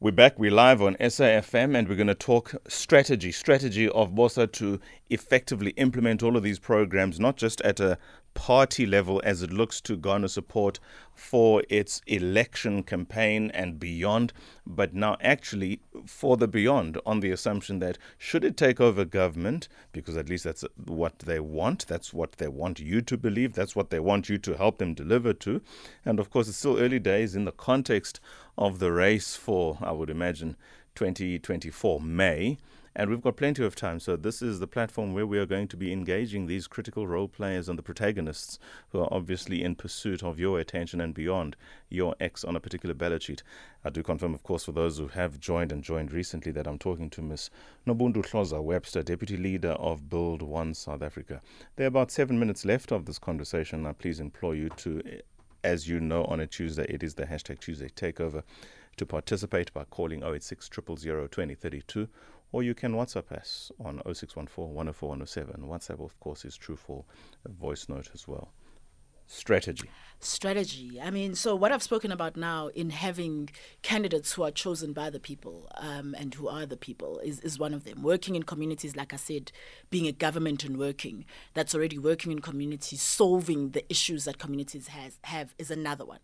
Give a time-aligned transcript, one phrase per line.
[0.00, 4.48] We're back, we're live on SAFM, and we're going to talk strategy, strategy of BOSA
[4.54, 7.96] to effectively implement all of these programs, not just at a
[8.34, 10.78] party level as it looks to garner support
[11.14, 14.32] for its election campaign and beyond,
[14.66, 19.68] but now actually for the beyond, on the assumption that should it take over government,
[19.92, 23.76] because at least that's what they want, that's what they want you to believe, that's
[23.76, 25.62] what they want you to help them deliver to.
[26.04, 28.20] And of course, it's still early days in the context
[28.58, 30.56] of the race for, I would imagine,
[30.96, 32.58] 2024 May.
[32.96, 33.98] And we've got plenty of time.
[33.98, 37.26] So, this is the platform where we are going to be engaging these critical role
[37.26, 41.56] players and the protagonists who are obviously in pursuit of your attention and beyond
[41.88, 43.42] your ex on a particular ballot sheet.
[43.84, 46.78] I do confirm, of course, for those who have joined and joined recently, that I'm
[46.78, 47.50] talking to Ms.
[47.84, 51.42] Nobuntu Hloza Webster, Deputy Leader of Build One South Africa.
[51.74, 53.86] There are about seven minutes left of this conversation.
[53.86, 55.02] I please implore you to,
[55.64, 58.44] as you know, on a Tuesday, it is the hashtag Tuesday Takeover
[58.96, 62.08] to participate by calling 086 000 2032
[62.54, 65.62] or you can WhatsApp us on 0614 104 107.
[65.62, 67.04] WhatsApp, of course, is true for
[67.48, 68.52] voice note as well.
[69.26, 69.90] Strategy.
[70.20, 71.00] Strategy.
[71.02, 73.50] I mean, so what I've spoken about now in having
[73.82, 77.58] candidates who are chosen by the people um, and who are the people is, is
[77.58, 78.02] one of them.
[78.02, 79.50] Working in communities, like I said,
[79.90, 84.86] being a government and working that's already working in communities, solving the issues that communities
[84.86, 86.20] has have is another one.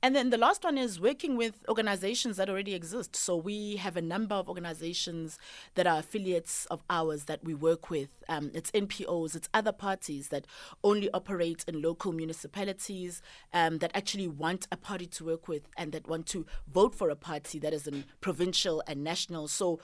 [0.00, 3.16] And then the last one is working with organizations that already exist.
[3.16, 5.38] So we have a number of organizations
[5.74, 8.08] that are affiliates of ours that we work with.
[8.28, 10.46] Um, it's NPOs, it's other parties that
[10.84, 15.90] only operate in local municipalities um, that actually want a party to work with and
[15.90, 19.48] that want to vote for a party that is in provincial and national.
[19.48, 19.80] So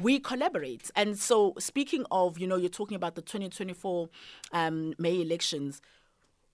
[0.00, 0.92] we collaborate.
[0.94, 4.08] And so speaking of, you know, you're talking about the 2024
[4.52, 5.80] um, May elections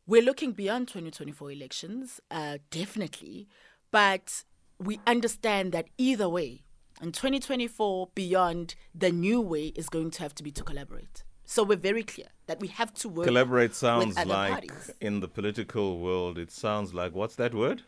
[0.06, 3.48] we're looking beyond 2024 elections, uh, definitely,
[3.90, 4.44] but
[4.78, 6.62] we understand that either way,
[7.00, 11.24] in 2024, beyond, the new way is going to have to be to collaborate.
[11.44, 13.26] So we're very clear that we have to work.
[13.26, 14.90] Collaborate sounds like parties.
[15.00, 16.38] in the political world.
[16.38, 17.82] It sounds like what's that word?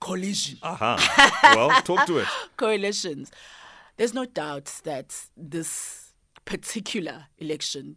[0.00, 0.58] Coalition.
[0.62, 1.54] Aha.
[1.56, 2.28] well, talk to it.
[2.56, 3.30] Coalitions.
[3.96, 6.12] There's no doubt that this
[6.44, 7.96] particular election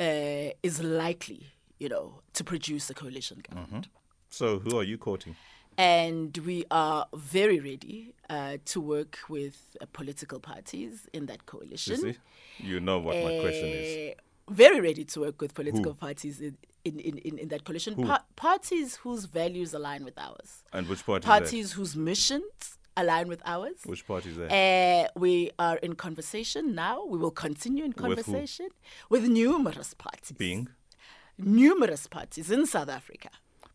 [0.00, 3.88] uh, is likely you know, to produce a coalition government.
[4.30, 5.36] So, who are you courting?
[5.78, 11.96] And we are very ready uh, to work with uh, political parties in that coalition.
[11.96, 12.16] Sissy?
[12.58, 14.12] You know what my question is.
[14.12, 17.94] Uh, Very ready to work with political parties in, in, in, in, that coalition.
[17.94, 18.06] Who?
[18.06, 20.62] Pa- parties whose values align with ours.
[20.72, 23.76] And which party Parties whose missions align with ours.
[23.84, 24.50] Which party is that?
[24.50, 27.04] Uh, we are in conversation now.
[27.04, 28.14] We will continue in With who?
[28.14, 28.68] conversation
[29.10, 30.32] with numerous parties.
[30.38, 30.68] Being?
[31.38, 33.30] Numerous parties in South Africa.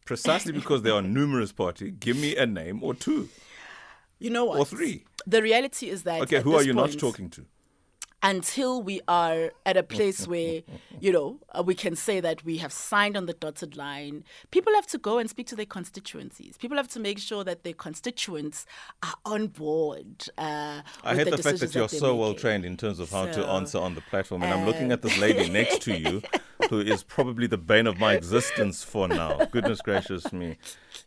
[0.06, 3.30] Precisely because there are numerous parties, give me a name or two.
[4.20, 4.60] You know what?
[4.60, 5.04] Or three.
[5.26, 7.46] The reality is that Okay, who are you not talking to?
[8.24, 10.62] Until we are at a place where,
[11.00, 14.74] you know, uh, we can say that we have signed on the dotted line, people
[14.76, 16.58] have to go and speak to their constituencies.
[16.58, 18.66] People have to make sure that their constituents
[19.02, 20.28] are on board.
[20.38, 23.26] Uh, I hate the, fact that you're they're so well trained in terms of how
[23.26, 24.44] to answer on the platform.
[24.44, 26.22] And I'm looking at this lady next to you
[26.70, 29.46] who is probably the bane of my existence for now.
[29.46, 30.58] Goodness gracious me.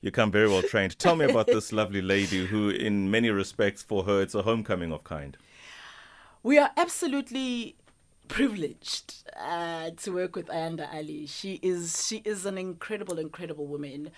[0.00, 0.98] You come very well trained.
[0.98, 4.92] Tell me about this lovely lady who, in many respects, for her, it's a homecoming
[4.92, 5.36] of kind.
[6.44, 7.74] We are absolutely
[8.28, 11.24] privileged uh, to work with Ayanda Allie.
[11.24, 14.10] She is she is an incredible, incredible woman.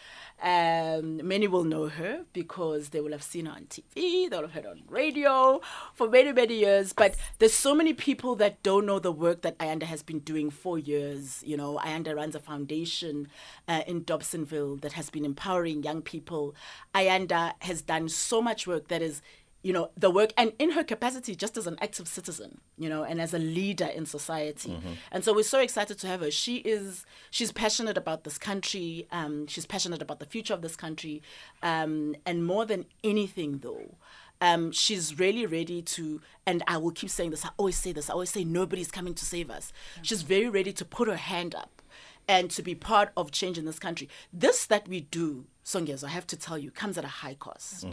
[0.42, 4.42] Um, many will know her because they will have seen her on TV, they will
[4.48, 5.60] have heard on radio
[5.94, 6.92] for many, many years.
[6.92, 10.50] But there's so many people that don't know the work that Ayanda has been doing
[10.50, 11.44] for years.
[11.46, 13.28] You know, Ayanda runs a foundation
[13.68, 16.56] uh, in Dobsonville that has been empowering young people.
[16.92, 19.22] Ayanda has done so much work that is
[19.62, 23.02] you know the work and in her capacity just as an active citizen you know
[23.02, 24.78] and as a leader in society
[25.10, 29.06] and so we're so excited to have her she is she's passionate about this country
[29.10, 31.20] um, she's passionate about the future of this country
[31.62, 33.96] um, and more than anything though
[34.40, 37.44] um, she's really ready to, and I will keep saying this.
[37.44, 38.10] I always say this.
[38.10, 39.72] I always say nobody's coming to save us.
[40.02, 41.80] She's very ready to put her hand up
[42.28, 44.08] and to be part of change in this country.
[44.32, 47.86] This that we do, Songyas, I have to tell you, comes at a high cost.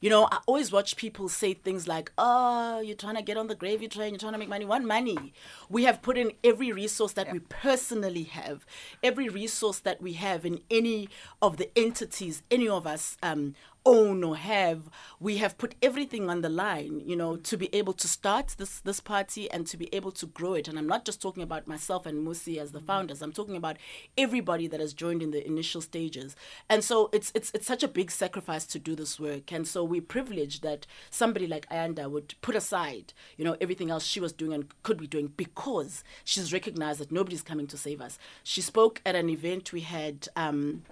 [0.00, 3.46] You know, I always watch people say things like, oh, you're trying to get on
[3.46, 4.64] the gravy train, you're trying to make money.
[4.64, 5.34] One, money.
[5.68, 8.64] We have put in every resource that we personally have,
[9.02, 11.10] every resource that we have in any
[11.42, 14.88] of the entities any of us um, own or have.
[15.18, 18.80] We have put everything on the line, you know, to be able to start this
[18.80, 20.68] this party and to be able to grow it.
[20.68, 23.22] And I'm not just talking about myself and Mmusi as the founders.
[23.22, 23.76] I'm talking about
[24.16, 26.36] everybody that has joined in the initial stages.
[26.68, 29.52] And so it's it's it's such a big sacrifice to do this work.
[29.52, 34.04] And so we're privileged that somebody like Ayanda would put aside, you know, everything else
[34.04, 38.00] she was doing and could be doing because she's recognized that nobody's coming to save
[38.00, 38.18] us.
[38.42, 40.82] She spoke at an event we had um,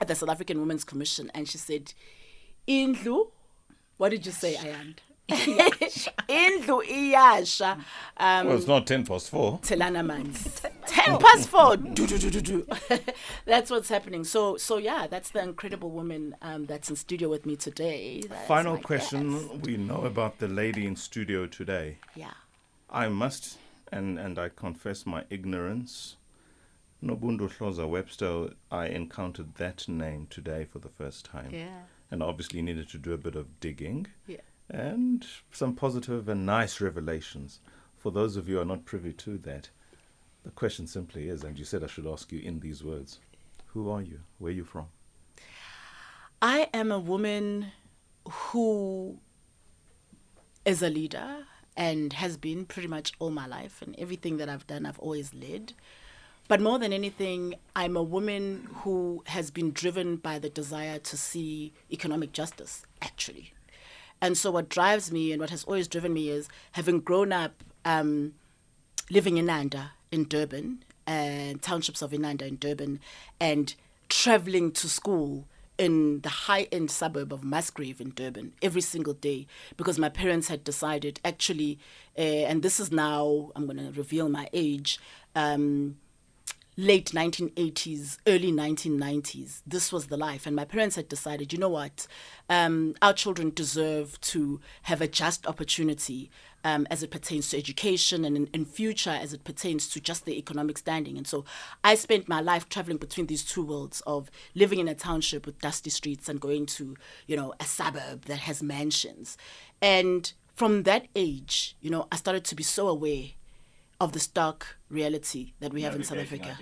[0.00, 1.92] at the South African Women's Commission, and she said,
[2.66, 3.30] "Indlu,
[3.96, 7.76] what did you say, Ayanda?" Indlu iyasha.
[8.16, 9.58] Um, Well, it's not 10 past 4.
[9.60, 10.62] Telana mans.
[10.86, 11.76] Ten past four.
[11.76, 12.66] Do, do, do, do, do.
[13.44, 14.24] that's what's happening.
[14.24, 18.22] So, so yeah, that's the incredible woman um, that's in studio with me today.
[18.26, 19.66] That's Final question guest.
[19.66, 21.98] we know about the lady in studio today.
[22.16, 22.30] Yeah.
[22.88, 23.58] I must,
[23.92, 26.16] and, and I confess my ignorance.
[27.02, 31.50] Nobuntu Hloza Webster, I encountered that name today for the first time.
[31.52, 31.82] Yeah.
[32.10, 34.40] And obviously needed to do a bit of digging Yeah.
[34.70, 37.60] and some positive and nice revelations.
[37.96, 39.70] For those of you who are not privy to that,
[40.44, 43.18] the question simply is, and you said I should ask you in these words
[43.72, 44.20] who are you?
[44.38, 44.86] Where are you from?
[46.40, 47.72] I am a woman
[48.28, 49.18] who
[50.64, 51.44] is a leader
[51.76, 55.32] and has been pretty much all my life, and everything that I've done, I've always
[55.34, 55.74] led.
[56.48, 61.16] But more than anything, I'm a woman who has been driven by the desire to
[61.16, 63.52] see economic justice, actually.
[64.22, 67.62] And so, what drives me and what has always driven me is having grown up
[67.84, 68.32] um,
[69.10, 73.00] living in Nanda in Durban and townships of Inanda in Durban
[73.38, 73.74] and
[74.08, 75.46] traveling to school
[75.76, 79.46] in the high end suburb of Musgrave in Durban every single day
[79.76, 81.78] because my parents had decided actually,
[82.18, 84.98] uh, and this is now, I'm going to reveal my age.
[85.36, 85.98] Um,
[86.78, 89.62] late 1980s, early 1990s.
[89.66, 90.46] This was the life.
[90.46, 92.06] And my parents had decided, you know what?
[92.48, 96.30] Um, our children deserve to have a just opportunity
[96.62, 100.24] um, as it pertains to education and in, in future as it pertains to just
[100.24, 101.16] the economic standing.
[101.16, 101.44] And so
[101.82, 105.60] I spent my life traveling between these two worlds of living in a township with
[105.60, 106.96] dusty streets and going to,
[107.26, 109.36] you know, a suburb that has mansions.
[109.82, 113.30] And from that age, you know, I started to be so aware
[114.00, 116.56] of the stark reality that we have in South Africa.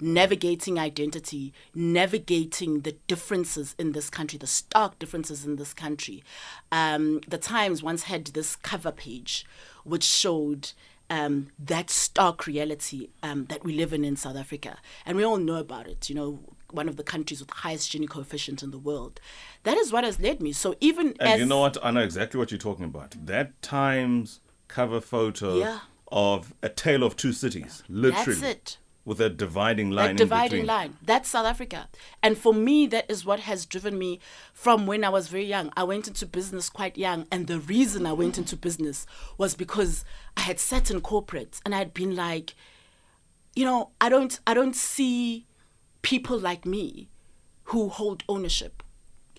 [0.00, 6.22] Navigating identity, navigating the differences in this country, the stark differences in this country.
[6.72, 9.46] Um, the Times once had this cover page
[9.84, 10.72] which showed
[11.08, 14.78] um, that stark reality um, that we live in in South Africa.
[15.04, 16.38] And we all know about it, you know,
[16.70, 19.20] one of the countries with the highest Gini coefficient in the world.
[19.64, 20.52] That is what has led me.
[20.52, 21.76] So even And you know what?
[21.82, 23.16] I know exactly what you're talking about.
[23.26, 25.80] That Times cover photo Yeah.
[26.10, 28.40] Of a tale of two cities, literally.
[28.40, 28.78] That's it.
[29.04, 30.98] With a dividing line in dividing line.
[31.02, 31.88] That's South Africa.
[32.22, 34.20] And for me, that is what has driven me
[34.52, 35.72] from when I was very young.
[35.74, 37.26] I went into business quite young.
[37.32, 39.06] And the reason I went into business
[39.38, 40.04] was because
[40.36, 42.54] I had sat in corporate and I had been like,
[43.56, 45.46] you know, I don't I don't see
[46.02, 47.08] people like me
[47.64, 48.82] who hold ownership.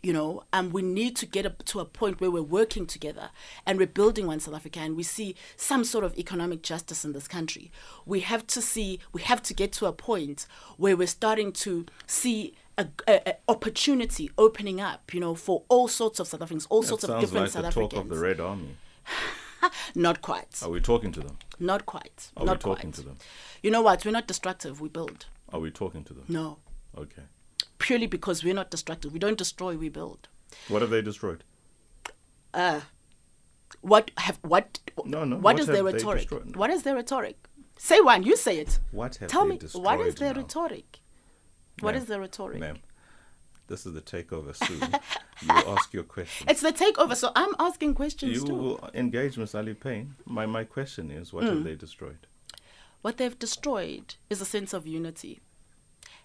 [0.03, 3.30] You know, and we need to get to a point where we're working together
[3.68, 7.13] and we're building one South Africa and we see some sort of economic justice in
[7.13, 7.71] this country.
[8.06, 11.86] We have to see, we have to get to a point where we're starting to
[12.07, 16.65] see a, a- a opportunity opening up, you know, for all sorts of South Africans,
[16.71, 18.77] all That sorts of different like South the talk of the Red Army.
[19.94, 20.62] Not quite.
[20.63, 21.38] Are we talking to them?
[21.59, 22.31] Not quite.
[22.36, 22.94] Are we not talking quite.
[22.95, 23.18] to them?
[23.62, 24.04] You know what?
[24.04, 24.81] We're not destructive.
[24.81, 25.27] We build.
[25.54, 26.24] Are we talking to them?
[26.27, 26.57] No.
[26.97, 27.21] Okay.
[27.81, 29.12] Purely because we're not destructive.
[29.13, 30.28] We don't destroy, we build.
[30.68, 31.44] What have they destroyed?
[33.81, 34.80] What have what?
[35.06, 36.19] No, no, What what is their rhetoric?
[36.30, 36.56] destroyed?
[36.56, 37.38] What is their rhetoric?
[37.78, 38.23] Say one.
[38.23, 38.80] You say it.
[38.92, 39.57] What have Tell they me.
[39.57, 40.42] destroyed What is their now?
[40.42, 41.00] rhetoric?
[41.80, 42.59] What is their rhetoric?
[42.59, 42.78] Ma'am,
[43.68, 44.81] this is the takeover soon.
[44.81, 46.47] you ask your question.
[46.50, 47.16] It's the takeover.
[47.16, 48.54] So I'm asking questions You too.
[48.56, 50.14] will engage Miss Allie Payne.
[50.26, 51.50] My, my question is, what Mm.
[51.56, 52.28] have they destroyed?
[53.02, 55.40] What they've destroyed is a sense of unity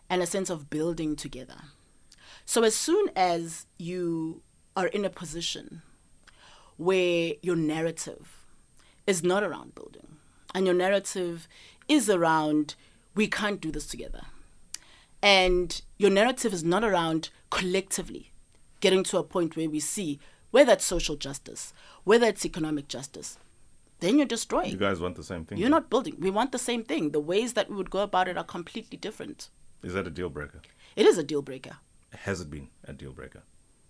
[0.09, 1.57] and a sense of building together.
[2.45, 4.43] So as soon as you
[4.77, 5.83] are in a position
[6.77, 8.45] where your narrative
[9.07, 10.17] is not around building
[10.55, 11.49] and your narrative
[11.89, 12.75] is around
[13.15, 14.23] we can't do this together
[15.23, 18.31] and your narrative is not around collectively
[18.81, 20.19] getting to a point where we see
[20.51, 21.73] whether it's social justice
[22.05, 23.39] whether it's economic justice
[24.01, 25.57] then you're destroying You guys want the same thing?
[25.57, 25.71] you're then?
[25.71, 26.17] not building.
[26.19, 27.13] We want the same thing.
[27.13, 29.49] The ways that we would go about it are completely different.
[29.83, 30.61] Is that a deal breaker?
[30.97, 31.77] It is a deal breaker.
[32.13, 33.43] Has it been a deal breaker?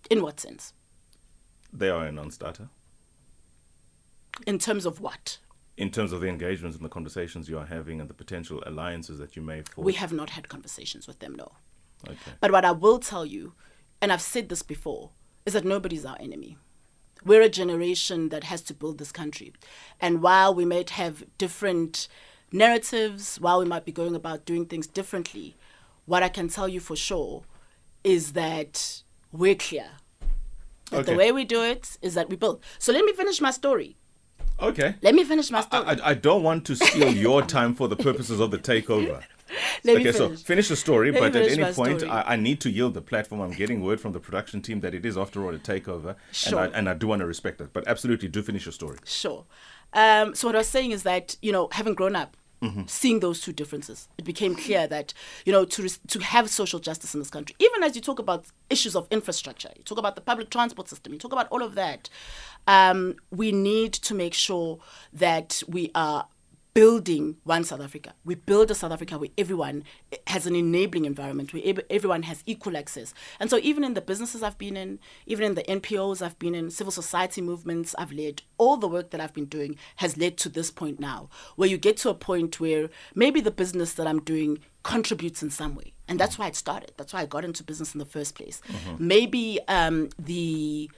[0.09, 0.73] In what sense?
[1.73, 2.69] They are a non-starter
[4.45, 5.39] In terms of what?
[5.77, 9.19] in terms of the engagements and the conversations you are having and the potential alliances
[9.19, 9.85] that you may form.
[9.85, 11.51] We have not had conversations with them, no.
[12.09, 12.31] okay.
[12.39, 13.53] But what I will tell you,
[14.01, 15.11] and I've said this before,
[15.45, 16.57] is that nobody's our enemy.
[17.23, 19.53] We're a generation that has to build this country.
[20.01, 22.07] And while we might have different
[22.51, 25.57] narratives, while we might be going about doing things differently,
[26.07, 27.43] what I can tell you for sure
[28.03, 29.89] is that we're clear.
[30.89, 31.11] That Okay.
[31.11, 32.63] the way we do it is that we build.
[32.79, 33.97] So let me finish my story.
[34.59, 34.95] Okay.
[35.01, 35.85] Let me finish my story.
[35.85, 39.21] I, I, I don't want to steal your time for the purposes of the takeover.
[39.83, 40.43] let okay, me so finish.
[40.43, 42.03] finish the story, Let but at any point.
[42.03, 43.41] I, I need to yield the platform.
[43.41, 46.63] I'm getting word from the production team that it is, after all, a takeover, Sure.
[46.63, 47.71] and, I, and I do want to respect that.
[47.73, 48.97] But absolutely, do finish your story.
[49.05, 49.45] Sure.
[49.93, 52.83] Um, so what I was saying is that you know, having grown up, Mm-hmm.
[52.87, 55.13] seeing those two differences, it became clear that
[55.45, 58.45] you know to to have social justice in this country, even as you talk about
[58.71, 61.75] issues of infrastructure, you talk about the public transport system, you talk about all of
[61.75, 62.09] that,
[62.65, 64.79] um, we need to make sure
[65.13, 66.25] that we are
[66.77, 68.13] building one South Africa.
[68.23, 69.83] We build a South Africa where everyone
[70.27, 73.15] has an enabling environment, where everyone has equal access.
[73.39, 76.53] And so, even in the businesses I've been in, even in the NPOs I've been
[76.53, 80.37] in, civil society movements I've led, all the work that I've been doing has led
[80.37, 84.05] to this point now, where you get to a point where maybe the business that
[84.05, 85.93] I'm doing contributes in some way.
[86.07, 86.91] And that's why it started.
[86.95, 88.61] That's why I got into business in the first place.
[88.99, 90.91] Maybe um, the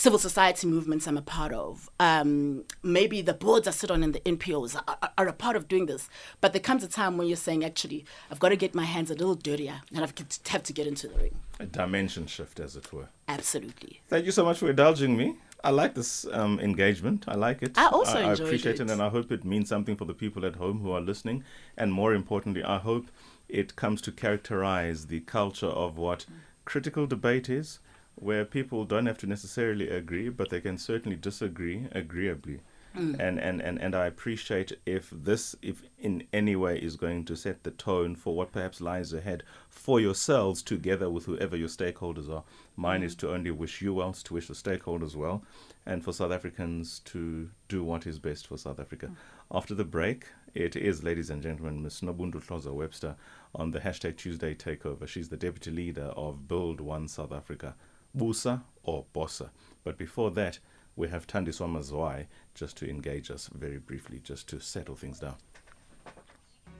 [0.00, 1.90] civil society movements I'm a part of.
[2.00, 5.68] Um, maybe the boards I sit on in the NPOs are, are, a part of
[5.68, 6.08] doing this.
[6.40, 9.10] But there comes a time when you're saying, actually, I've got to get my hands
[9.10, 11.34] a little dirtier and I've got to have to get into the ring.
[11.58, 13.10] A dimension shift, as it were.
[13.28, 14.00] Absolutely.
[14.08, 15.36] Thank you so much for indulging me.
[15.62, 17.26] I like this um, engagement.
[17.28, 17.76] I like it.
[17.76, 18.88] I also I, enjoyed appreciate it.
[18.88, 18.90] it.
[18.90, 21.44] and I hope it means something for the people at home who are listening.
[21.76, 23.08] And more importantly, I hope
[23.50, 26.24] it comes to characterize the culture of what
[26.64, 27.80] critical debate is,
[28.14, 32.60] where people don't have to necessarily agree, but they can certainly disagree agreeably.
[32.96, 33.20] Mm.
[33.20, 37.36] And, and, and, and I appreciate if this, if in any way is going to
[37.36, 42.28] set the tone for what perhaps lies ahead for yourselves together with whoever your stakeholders
[42.28, 42.42] are.
[42.76, 43.20] Mine is mm.
[43.20, 45.44] to only wish you well, to wish the stakeholders well,
[45.86, 49.06] and for South Africans to do what is best for South Africa.
[49.06, 49.16] Mm.
[49.52, 52.00] After the break, it is, ladies and gentlemen, Ms.
[52.00, 53.14] Nobuntu Hloza Webster
[53.54, 55.06] on the hashtag Tuesday Takeover.
[55.06, 57.76] She's the deputy leader of Build One South Africa,
[58.16, 59.50] Busa or Bossa.
[59.84, 60.58] But before that,
[60.96, 65.36] we have Thandiswa Mazwai just to engage us very briefly, just to settle things down.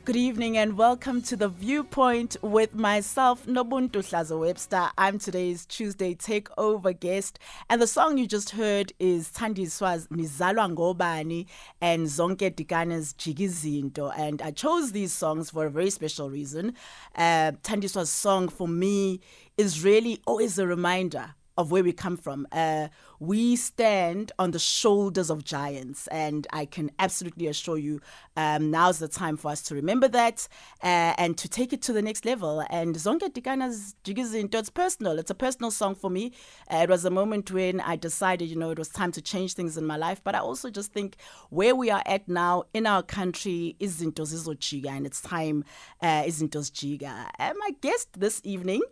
[0.06, 4.88] Good evening and welcome to the Viewpoint with myself, Nobuntu Hloza Webster.
[4.96, 7.38] I'm today's Tuesday Takeover guest,
[7.68, 11.44] and the song you just heard is Thandiswa's Nizalwa Ngobani
[11.82, 14.10] and Zonke Dikana's Jigizinto.
[14.16, 16.74] And I chose these songs for a very special reason.
[17.14, 19.20] Uh, Thandiswa's song for me
[19.58, 22.46] is really always a reminder of where we come from.
[22.52, 22.88] Uh,
[23.18, 28.00] we stand on the shoulders of giants, and I can absolutely assure you
[28.36, 30.48] um, now's the time for us to remember that
[30.82, 32.64] uh, and to take it to the next level.
[32.70, 35.18] And Zonke Dikana's Jigizinto, it's personal.
[35.18, 36.32] It's a personal song for me.
[36.72, 39.54] Uh, it was a moment when I decided, you know, it was time to change
[39.54, 40.22] things in my life.
[40.24, 41.16] But I also just think
[41.50, 45.64] where we are at now in our country is Zinto Zizojiga, and it's time
[46.00, 47.28] uh, Zinto's Jiga.
[47.38, 48.82] And my guest this evening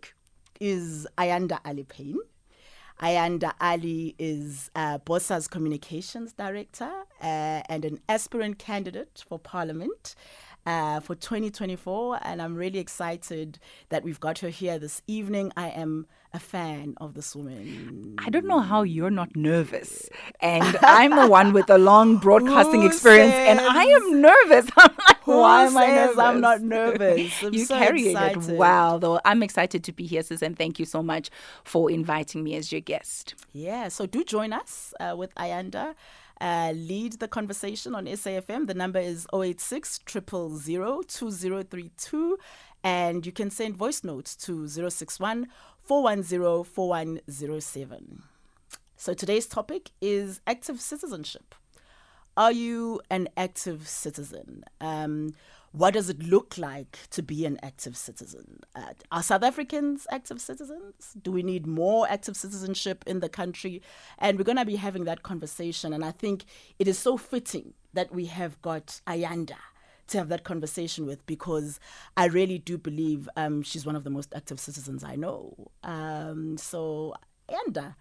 [0.60, 2.18] is Ayanda Allie Payne.
[3.00, 6.90] Ayanda Allie is uh, BOSA's communications director
[7.22, 10.16] uh, and an aspirant candidate for parliament
[10.68, 12.18] uh, for 2024.
[12.22, 13.58] And I'm really excited
[13.88, 15.50] that we've got her here this evening.
[15.56, 18.14] I am a fan of this woman.
[18.18, 20.10] I don't know how you're not nervous.
[20.40, 24.70] And I'm the one with a long broadcasting experience, and I am nervous.
[24.76, 26.18] I'm like, Who why am I nervous?
[26.18, 27.32] I'm not nervous?
[27.42, 28.50] I'm you so carry excited.
[28.50, 29.20] it well, though.
[29.24, 31.30] I'm excited to be here, sis, and thank you so much
[31.64, 33.34] for inviting me as your guest.
[33.54, 35.94] Yeah, so do join us uh, with Ayanda.
[36.40, 38.66] Uh, lead the conversation on SAFM.
[38.66, 42.38] The number is 086 000 2032.
[42.84, 45.48] And you can send voice notes to 061
[45.82, 48.22] 410 4107.
[48.96, 51.54] So today's topic is active citizenship.
[52.36, 54.64] Are you an active citizen?
[54.80, 55.34] Um,
[55.72, 58.60] what does it look like to be an active citizen?
[58.74, 61.14] Uh, are South Africans active citizens?
[61.20, 63.82] Do we need more active citizenship in the country?
[64.18, 65.92] And we're going to be having that conversation.
[65.92, 66.44] And I think
[66.78, 69.56] it is so fitting that we have got Ayanda
[70.08, 71.78] to have that conversation with because
[72.16, 75.70] I really do believe um, she's one of the most active citizens I know.
[75.84, 77.14] Um, so,
[77.48, 77.94] Ayanda,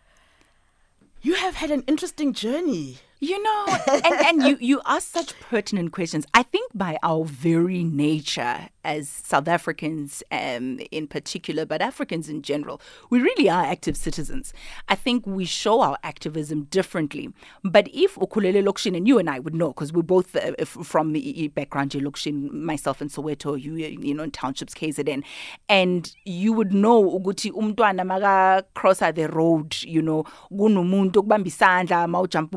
[1.21, 5.91] you have had an interesting journey You know, and, and you, you ask such pertinent
[5.91, 6.27] questions.
[6.35, 12.41] I think by our very nature as South Africans um, in particular, but Africans in
[12.41, 14.53] general, we really are active citizens.
[14.87, 17.33] I think we show our activism differently.
[17.63, 21.13] But if Ukulele Lokshin, and you and I would know, because we're both uh, from
[21.13, 25.23] the background, Lokshin, myself in Soweto, you, you know, in townships, KZN,
[25.67, 32.07] and you would know ukuthi umntwana maka cross the road, you know, kunomuntu okubamba isandla
[32.07, 32.53] mawujump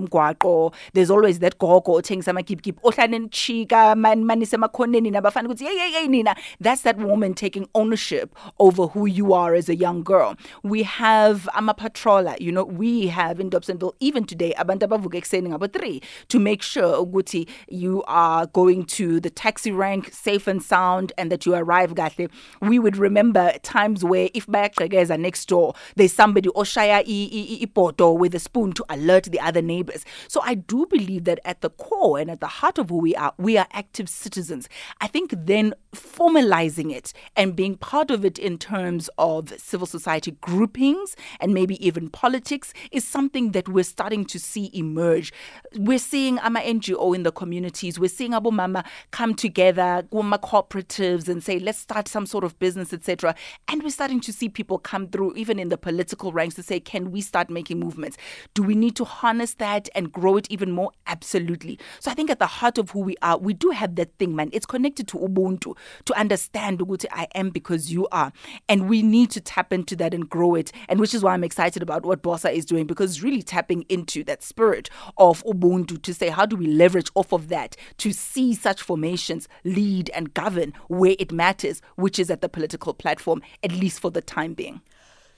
[0.50, 6.08] gogo there's always that gogo othengisa amakipkip ohlane man manise emakhoneni nabafana ukuthi hey hey
[6.08, 10.82] nina that's that woman taking ownership over who you are as a young girl we
[10.82, 15.66] have ama patroller you know we have in Dobsonville even today abantu abavuka ekseni ngabo
[15.66, 21.12] 3 to make sure ukuthi you are going to the taxi rank safe and sound
[21.16, 22.28] and that you arrive kahle
[22.60, 28.38] we would remember times where if bayagqekeza next door there's somebody oshaya ipoto with a
[28.38, 32.18] spoon to alert the other neighbors so so I do believe that at the core
[32.18, 34.70] and at the heart of who we are, we are active citizens.
[34.98, 40.32] I think then formalizing it and being part of it in terms of civil society
[40.40, 45.32] groupings and maybe even politics is something that we're starting to see emerge.
[45.76, 51.28] We're seeing AMA NGO in the communities, we're seeing Abu Mama come together, Guma cooperatives
[51.28, 53.34] and say, let's start some sort of business, etc.
[53.68, 56.80] And we're starting to see people come through, even in the political ranks, to say,
[56.80, 58.16] can we start making movements?
[58.54, 60.92] Do we need to harness that and grow it even more?
[61.06, 61.78] Absolutely.
[61.98, 64.36] So I think at the heart of who we are, we do have that thing,
[64.36, 64.50] man.
[64.52, 68.32] It's connected to Ubuntu, to understand ukuthi I am because you are.
[68.68, 70.72] And we need to tap into that and grow it.
[70.88, 74.24] And which is why I'm excited about what BOSA is doing because really tapping into
[74.24, 78.54] that spirit of Ubuntu to say, how do we leverage off of that to see
[78.54, 83.72] such formations lead and govern where it matters, which is at the political platform, at
[83.72, 84.80] least for the time being?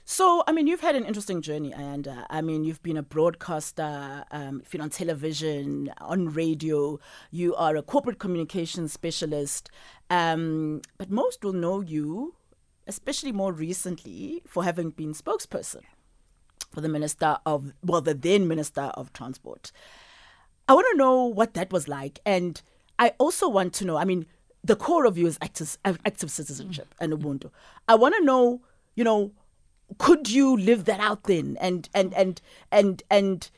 [0.05, 3.03] So, I mean, you've had an interesting journey, and uh, I mean, you've been a
[3.03, 6.99] broadcaster, um, you've been on television, on radio,
[7.31, 9.69] you are a corporate communications specialist,
[10.09, 12.35] um, but most will know you,
[12.85, 15.83] especially more recently, for having been spokesperson
[16.69, 19.71] for the Minister of, well, the then Minister of Transport.
[20.67, 22.61] I want to know what that was like, and
[22.99, 24.25] I also want to know, I mean,
[24.65, 27.51] the core of you is active, active citizenship and Ubuntu.
[27.87, 28.61] I want to know,
[28.95, 29.31] you know,
[29.97, 31.57] could you live that out then?
[31.59, 33.49] And and and and and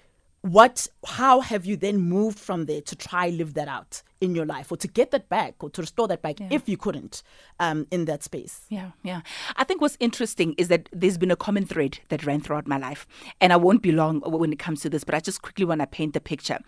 [0.45, 4.45] what how have you then moved from there to try live that out in your
[4.45, 6.47] life or to get that back or to restore that back yeah.
[6.49, 7.21] if you couldn't
[7.59, 8.65] um, in that space.
[8.69, 9.21] Yeah, yeah.
[9.57, 12.77] I think what's interesting is that there's been a common thread that ran throughout my
[12.77, 13.05] life.
[13.41, 15.81] And I won't be long when it comes to this, but I just quickly want
[15.81, 16.59] to paint the picture.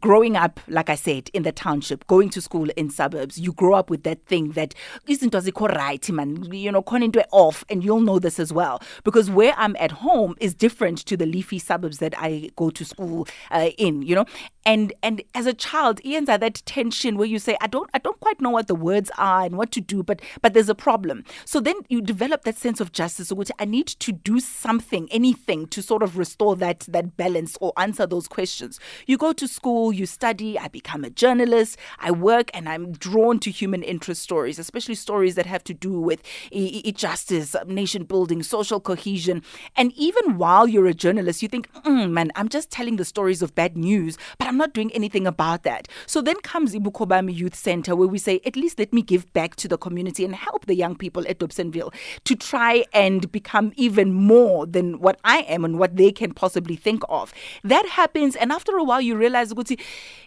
[0.00, 3.74] Growing up, like I said, in the township, going to school in suburbs, you grow
[3.74, 4.74] up with that thing that
[5.06, 6.44] isn't as right, man.
[6.52, 8.80] You know, into off, and you'll know this as well.
[9.02, 12.84] Because where I'm at home is different to the leafy suburbs that I go to
[12.84, 13.11] school
[13.50, 14.26] uh, in, you know.
[14.64, 17.98] And and as a child, Ian's at that tension where you say, I don't I
[17.98, 20.74] don't quite know what the words are and what to do, but but there's a
[20.74, 21.24] problem.
[21.44, 25.66] So then you develop that sense of justice, which I need to do something, anything
[25.68, 28.78] to sort of restore that that balance or answer those questions.
[29.06, 33.40] You go to school, you study, I become a journalist, I work and I'm drawn
[33.40, 36.22] to human interest stories, especially stories that have to do with
[36.52, 39.42] e- e- justice, nation building, social cohesion.
[39.76, 43.42] And even while you're a journalist, you think, mm, man, I'm just telling the stories
[43.42, 45.88] of bad news, but I'm not doing anything about that.
[46.06, 49.56] So then comes Ibukobami Youth Center, where we say, at least let me give back
[49.56, 54.12] to the community and help the young people at Dobsonville to try and become even
[54.12, 57.32] more than what I am and what they can possibly think of.
[57.62, 59.52] That happens, and after a while, you realize,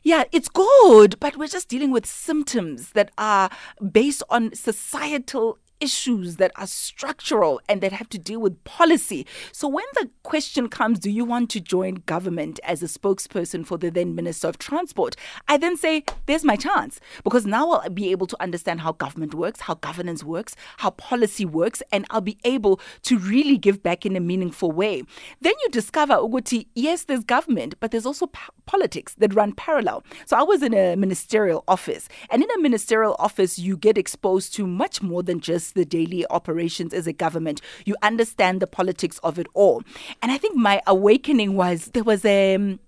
[0.03, 3.49] yeah, it's good, but we're just dealing with symptoms that are
[3.91, 9.25] based on societal issues that are structural and that have to deal with policy.
[9.51, 13.77] So when the question comes, do you want to join government as a spokesperson for
[13.77, 15.15] the then Minister of Transport?
[15.47, 19.33] I then say, there's my chance because now I'll be able to understand how government
[19.33, 24.05] works, how governance works, how policy works, and I'll be able to really give back
[24.05, 25.03] in a meaningful way.
[25.41, 30.03] Then you discover, Uguti, yes, there's government, but there's also po- politics that run parallel.
[30.25, 34.53] So I was in a ministerial office, and in a ministerial office, you get exposed
[34.55, 37.61] to much more than just the daily operations as a government.
[37.85, 39.83] You understand the politics of it all.
[40.21, 42.55] And I think my awakening was there was a.
[42.55, 42.79] Um,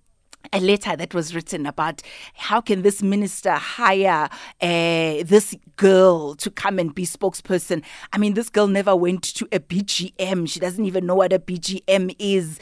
[0.54, 2.02] a letter that was written about
[2.34, 4.30] how can this minister hire
[4.62, 7.84] uh, this girl to come and be spokesperson.
[8.12, 10.50] I mean, this girl never went to a BGM.
[10.50, 12.60] She doesn't even know what a BGM is.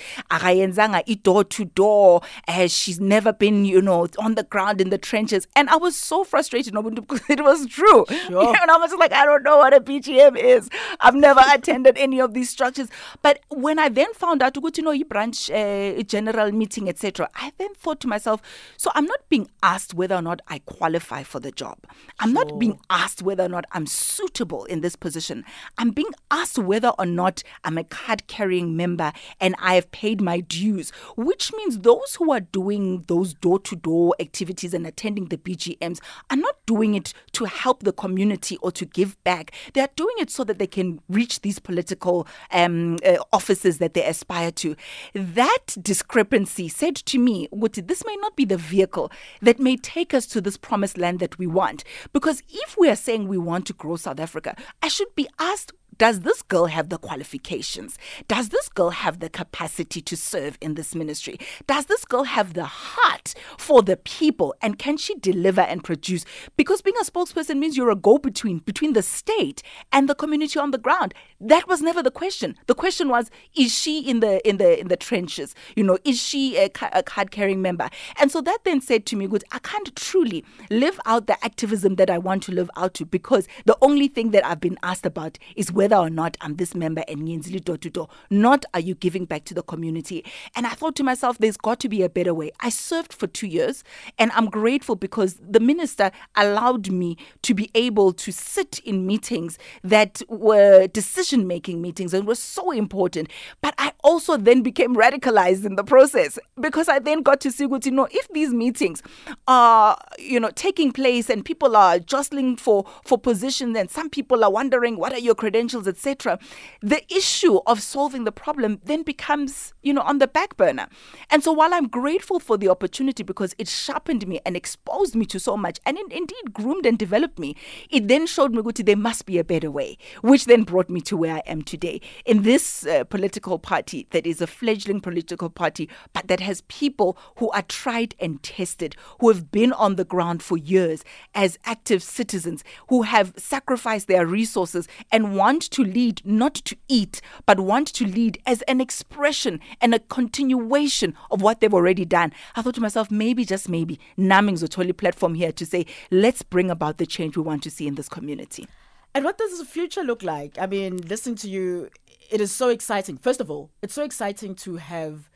[1.23, 2.21] door to door.
[2.47, 5.47] Uh, she's never been, you know, on the ground in the trenches.
[5.55, 8.05] And I was so frustrated because it was true.
[8.27, 8.55] Sure.
[8.61, 10.69] and I was like, I don't know what a BGM is.
[10.99, 12.89] I've never attended any of these structures.
[13.21, 17.29] But when I then found out, to go to know branch uh, general meeting, etc.,
[17.35, 18.41] I then thought to myself,
[18.77, 21.77] so I'm not being asked whether or not I qualify for the job.
[22.19, 22.45] I'm sure.
[22.45, 25.43] not being asked whether or not I'm suitable in this position.
[25.77, 30.21] I'm being asked whether or not I'm a card carrying member and I have paid
[30.21, 35.25] my dues, which means those who are doing those door to door activities and attending
[35.25, 39.51] the BGMs are not doing it to help the community or to give back.
[39.73, 43.93] They are doing it so that they can reach these political um, uh, offices that
[43.93, 44.75] they aspire to.
[45.13, 50.25] That discrepancy said to me, This may not be the vehicle that may take us
[50.27, 51.83] to this promised land that we want.
[52.13, 55.73] Because if we are saying we want to grow South Africa, I should be asked
[55.97, 57.97] does this girl have the qualifications?
[58.27, 61.39] Does this girl have the capacity to serve in this ministry?
[61.67, 64.55] Does this girl have the heart for the people?
[64.61, 66.25] And can she deliver and produce?
[66.57, 70.59] Because being a spokesperson means you're a go between between the state and the community
[70.59, 71.13] on the ground.
[71.39, 72.55] That was never the question.
[72.67, 75.55] The question was, is she in the in the in the trenches?
[75.75, 77.89] You know, is she a, a card carrying member?
[78.19, 81.95] And so that then said to me, good, I can't truly live out the activism
[81.95, 85.05] that I want to live out to because the only thing that I've been asked
[85.05, 88.65] about is where whether or not I'm this member and Nyenzili door to door, not
[88.73, 90.25] are you giving back to the community.
[90.55, 92.51] And I thought to myself, there's got to be a better way.
[92.59, 93.83] I served for two years
[94.17, 99.59] and I'm grateful because the minister allowed me to be able to sit in meetings
[99.83, 103.29] that were decision making meetings and were so important.
[103.61, 107.65] But I also then became radicalized in the process because I then got to see,
[107.65, 109.03] you know, if these meetings
[109.47, 114.43] are, you know, taking place and people are jostling for, for positions and some people
[114.43, 115.74] are wondering, what are your credentials?
[115.87, 116.39] Etc.,
[116.81, 120.87] the issue of solving the problem then becomes, you know, on the back burner.
[121.29, 125.25] And so while I'm grateful for the opportunity because it sharpened me and exposed me
[125.25, 127.55] to so much and it indeed groomed and developed me,
[127.89, 131.01] it then showed me, Guti, there must be a better way, which then brought me
[131.01, 132.01] to where I am today.
[132.25, 137.17] In this uh, political party that is a fledgling political party, but that has people
[137.37, 142.01] who are tried and tested, who have been on the ground for years as active
[142.01, 147.87] citizens, who have sacrificed their resources and want to lead not to eat, but want
[147.93, 152.33] to lead as an expression and a continuation of what they've already done.
[152.55, 156.69] I thought to myself, maybe, just maybe, Naming Zotoli platform here to say, let's bring
[156.69, 158.67] about the change we want to see in this community.
[159.13, 160.57] And what does the future look like?
[160.59, 161.89] I mean, listening to you,
[162.29, 163.17] it is so exciting.
[163.17, 165.29] First of all, it's so exciting to have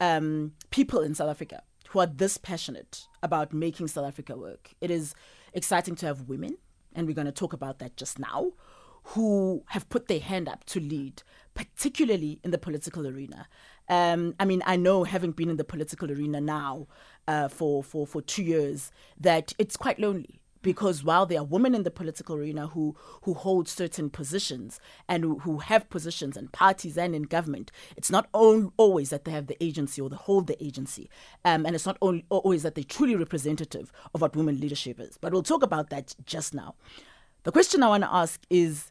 [0.00, 4.70] um, people in South Africa who are this passionate about making South Africa work.
[4.80, 5.14] It is
[5.52, 6.56] exciting to have women,
[6.94, 8.52] and we're going to talk about that just now,
[9.02, 11.22] who have put their hand up to lead,
[11.54, 13.48] particularly in the political arena.
[13.88, 16.86] Um, I mean, I know, having been in the political arena now
[17.26, 21.74] uh, for, for, for two years, that it's quite lonely because while there are women
[21.74, 26.48] in the political arena who who hold certain positions and who, who have positions in
[26.48, 30.16] parties and in government, it's not all, always that they have the agency or they
[30.16, 31.08] hold the agency,
[31.44, 35.18] um, and it's not only, always that they're truly representative of what women leadership is.
[35.18, 36.74] But we'll talk about that just now.
[37.42, 38.90] The question I want to ask is,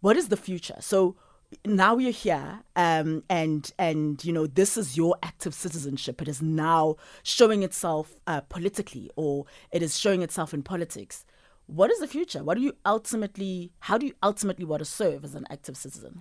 [0.00, 0.76] what is the future?
[0.80, 1.16] So
[1.64, 6.22] now you're here, um, and and you know this is your active citizenship.
[6.22, 11.24] It is now showing itself uh, politically, or it is showing itself in politics.
[11.66, 12.42] What is the future?
[12.44, 13.72] What do you ultimately?
[13.80, 16.20] How do you ultimately want to serve as an active citizen?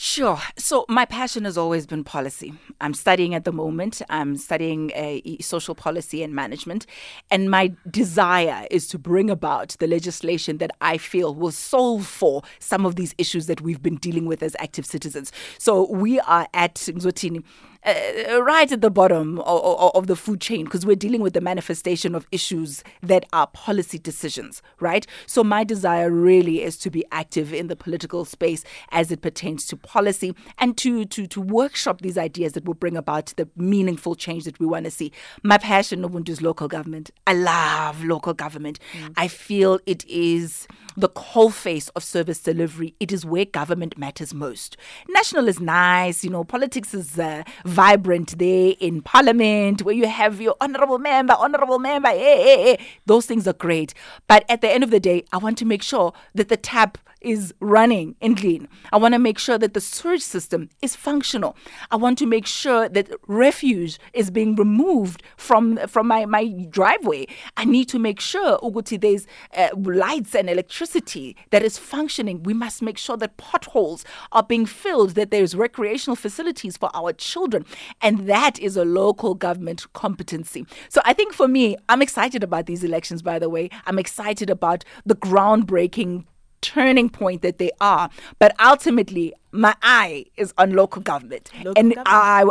[0.00, 0.38] Sure.
[0.56, 2.54] So my passion has always been policy.
[2.80, 4.00] I'm studying at the moment.
[4.08, 6.86] I'm studying uh, social policy and management,
[7.32, 12.42] and my desire is to bring about the legislation that I feel will solve for
[12.60, 15.32] some of these issues that we've been dealing with as active citizens.
[15.58, 17.42] So we are at Mzotini
[17.88, 21.40] uh, right at the bottom of, of the food chain because we're dealing with the
[21.40, 25.06] manifestation of issues that are policy decisions, right?
[25.26, 29.66] So, my desire really is to be active in the political space as it pertains
[29.66, 34.14] to policy and to, to, to workshop these ideas that will bring about the meaningful
[34.14, 35.12] change that we want to see.
[35.42, 37.10] My passion, Ubuntu, is local government.
[37.26, 38.78] I love local government.
[38.92, 39.14] Mm.
[39.16, 41.08] I feel it is the
[41.50, 42.94] face of service delivery.
[42.98, 44.76] It is where government matters most.
[45.08, 47.44] National is nice, you know, politics is uh,
[47.78, 52.08] vibrant there in parliament where you have your honorable member, honorable member.
[52.08, 52.86] Hey, hey, hey.
[53.06, 53.94] Those things are great.
[54.26, 56.98] But at the end of the day, I want to make sure that the tap
[57.20, 58.68] is running and clean.
[58.92, 61.56] I want to make sure that the sewage system is functional.
[61.90, 67.26] I want to make sure that refuge is being removed from from my, my driveway.
[67.56, 69.26] I need to make sure Uguti there's
[69.56, 72.42] uh, lights and electricity that is functioning.
[72.42, 77.12] We must make sure that potholes are being filled, that there's recreational facilities for our
[77.12, 77.64] children,
[78.00, 80.66] and that is a local government competency.
[80.88, 83.22] So I think for me, I'm excited about these elections.
[83.22, 86.24] By the way, I'm excited about the groundbreaking
[86.60, 88.10] turning point that they are.
[88.38, 91.50] But ultimately, my eye is on local government.
[91.56, 92.06] Local and government.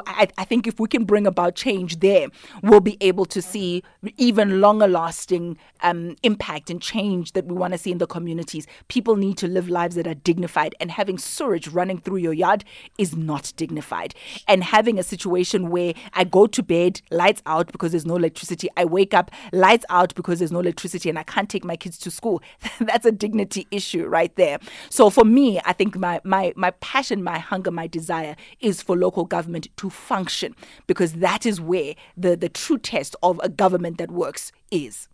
[0.07, 2.27] I, I, think if we can bring about change there,
[2.63, 3.83] we'll be able to see
[4.17, 8.65] even longer lasting um, impact and change that we want to see in the communities.
[8.87, 12.63] People need to live lives that are dignified, and having sewage running through your yard
[12.97, 14.15] is not dignified.
[14.47, 18.69] And having a situation where I go to bed, lights out because there's no electricity,
[18.75, 21.97] I wake up, lights out because there's no electricity, and I can't take my kids
[21.99, 22.41] to school,
[22.79, 24.59] that's a dignity issue right there.
[24.89, 28.95] So for me, I think my, my, my passion, my hunger, my desire is for
[28.95, 30.55] local government to function
[30.87, 35.09] because that is where the, the true test of a government that works is.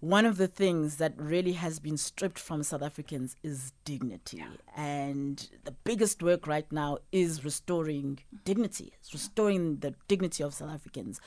[0.00, 4.42] One of the things that really has been stripped from South Africans is dignity.
[4.74, 10.70] And the biggest work right now is restoring dignity, it's restoring the dignity of South
[10.70, 11.20] Africans.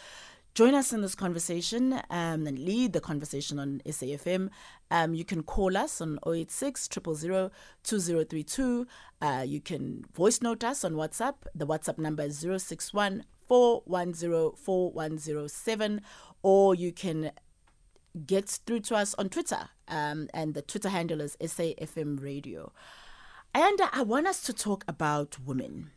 [0.53, 4.49] Join us in this conversation um, and lead the conversation on SAFM.
[4.91, 7.49] Um, you can call us on 086 000
[7.83, 8.87] 2032.
[9.19, 11.35] Uh, you can voice note us on WhatsApp.
[11.55, 16.01] The WhatsApp number is 061 410 4107.
[16.43, 17.31] Or you can
[18.27, 22.71] get through to us on Twitter, um, and the Twitter handle is SAFM Radio.
[23.55, 25.89] And I want us to talk about women.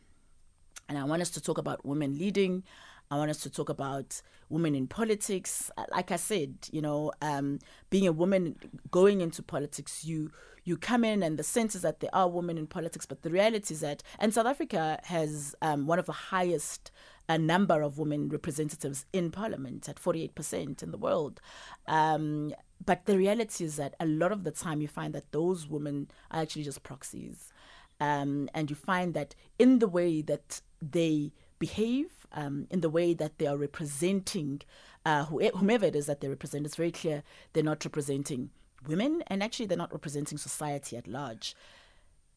[0.89, 2.63] And I want us to talk about women leading.
[3.09, 5.71] I want us to talk about women in politics.
[5.77, 8.55] Uh, Like I said, you know, um, being a woman
[8.91, 10.31] going into politics, you
[10.63, 13.29] you come in and the sense is that there are women in politics, but the
[13.29, 16.91] reality is that, and South Africa has um, one of the highest
[17.29, 21.41] a number of women representatives in parliament at 48% in the world.
[21.87, 22.53] Um,
[22.85, 26.09] but the reality is that a lot of the time you find that those women
[26.31, 27.51] are actually just proxies.
[27.99, 33.13] Um, and you find that in the way that they behave, um, in the way
[33.13, 34.61] that they are representing
[35.05, 38.49] uh, whomever it is that they represent, it's very clear they're not representing
[38.85, 41.55] women and actually they're not representing society at large.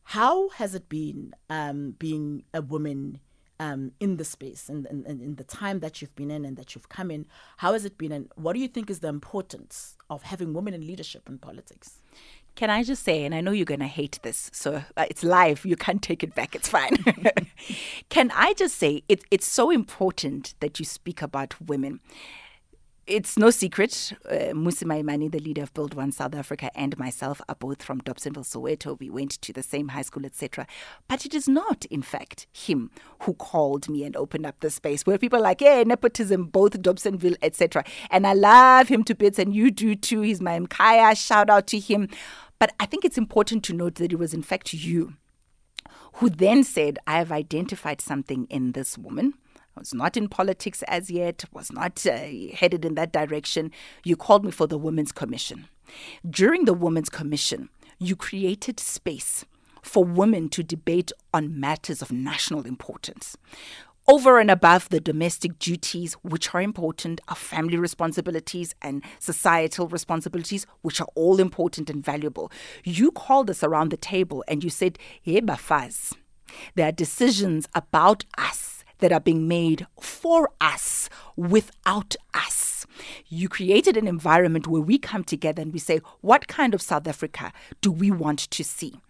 [0.05, 3.21] How has it been um, being a woman
[3.59, 6.57] um, in the space and in, in, in the time that you've been in and
[6.57, 7.27] that you've come in?
[7.59, 10.75] How has it been, and what do you think is the importance of having women
[10.75, 12.01] in leadership in politics?
[12.57, 15.25] Can I just say, and I know you're going to hate this, so uh, it's
[15.25, 16.97] live, you can't take it back, it's fine.
[18.11, 22.01] Can I just say, it, it's so important that you speak about women.
[23.11, 27.41] It's no secret, uh, Mmusi Maimane, the leader of Build One South Africa, and myself
[27.49, 28.97] are both from Dobsonville, Soweto.
[29.01, 30.65] We went to the same high school, etc.
[31.09, 32.93] But it is not, in fact, him
[33.23, 36.81] who called me and opened up the space where people are like, hey, nepotism, both
[36.81, 37.83] Dobsonville, etc.
[38.13, 40.21] And I love him to bits, and you do too.
[40.21, 41.17] He's my Mkaya.
[41.17, 42.09] Shout out to him.
[42.61, 45.15] But I think it's important to note that it was, in fact, you
[46.15, 49.35] who then said, I have identified something in this woman.
[49.77, 53.71] Was not in politics as yet, was not uh, headed in that direction.
[54.05, 55.69] You called me for the Women's Commission.
[56.29, 59.45] During the Women's Commission, you created space
[59.83, 63.37] for women to debate on matters of national importance.
[64.09, 70.67] Over and above the domestic duties, which are important, our family responsibilities and societal responsibilities,
[70.83, 72.51] which are all important and valuable.
[72.83, 76.15] You called us around the table and you said, Hey, Bafaz,
[76.75, 78.70] there are decisions about us
[79.01, 81.09] that are being made for us
[81.41, 82.87] without us.
[83.29, 87.07] You created an environment where we come together and we say, what kind of South
[87.09, 89.01] Africa do we want to see?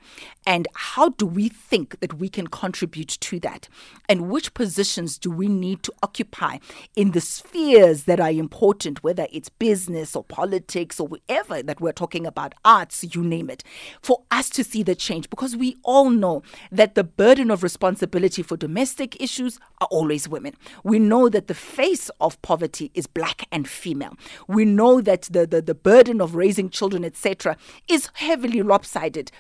[0.46, 3.68] And how do we think that we can contribute to that?
[4.08, 6.58] And which positions do we need to occupy
[6.94, 11.92] in the spheres that are important, whether it's business or politics or whatever that we're
[11.92, 13.64] talking about, arts, you name it,
[14.02, 15.28] for us to see the change?
[15.30, 20.54] Because we all know that the burden of responsibility for domestic issues are always women.
[20.84, 24.14] We know that the face of poverty is black and female.
[24.48, 27.56] We know that the, the, the burden of raising children, etc.,
[27.88, 29.30] is heavily lopsided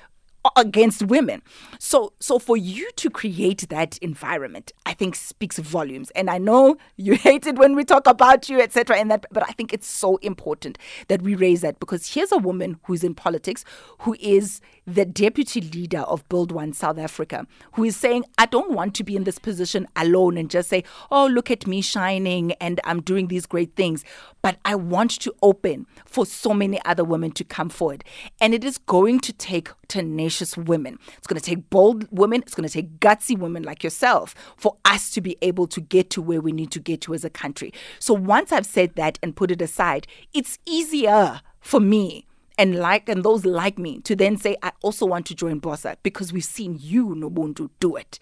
[0.56, 1.42] against women.
[1.78, 6.10] So so for you to create that environment, I think speaks volumes.
[6.12, 8.96] And I know you hate it when we talk about you, etc.
[8.96, 12.38] And that but I think it's so important that we raise that because here's a
[12.38, 13.64] woman who's in politics
[14.00, 14.60] who is
[14.94, 19.04] the deputy leader of Build One South Africa, who is saying, I don't want to
[19.04, 23.00] be in this position alone and just say, Oh, look at me shining and I'm
[23.00, 24.04] doing these great things.
[24.42, 28.04] But I want to open for so many other women to come forward.
[28.40, 30.98] And it is going to take tenacious women.
[31.18, 32.42] It's going to take bold women.
[32.42, 36.10] It's going to take gutsy women like yourself for us to be able to get
[36.10, 37.72] to where we need to get to as a country.
[37.98, 42.26] So once I've said that and put it aside, it's easier for me
[42.60, 45.96] and like and those like me to then say I also want to join BOSA
[46.02, 48.18] because we've seen you Nobuntu do it.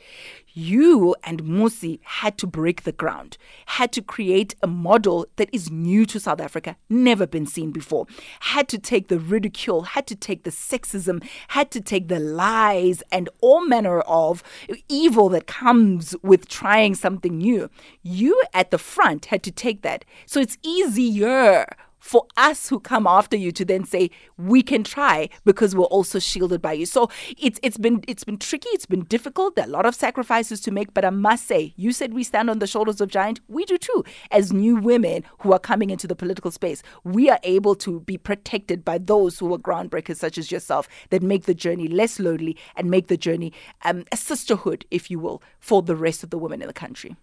[0.53, 5.73] You and Mmusi had to break the ground, had to create a model that is
[5.73, 8.07] new to South Africa, never been seen before,
[8.41, 13.03] had to take the ridicule, had to take the sexism, had to take the lies
[13.11, 14.45] and all manner of
[14.89, 17.69] evil that comes with trying something new.
[18.03, 20.05] You at the front had to take that.
[20.27, 21.67] So it's easier
[22.09, 26.19] for us who come after you to then say we can try because we're also
[26.19, 26.87] shielded by you.
[26.87, 29.57] So it's it's been it's been tricky, it's been difficult.
[29.57, 32.25] There are a lot of sacrifices to make, but I must say, you said we
[32.25, 33.43] stand on the shoulders of giants.
[33.49, 34.05] We do too.
[34.31, 38.17] As new women who are coming into the political space, we are able to be
[38.17, 42.57] protected by those who are groundbreakers such as yourself that make the journey less lonely
[42.75, 43.53] and make the journey
[43.85, 47.17] um, a sisterhood, if you will, for the rest of the women in the country.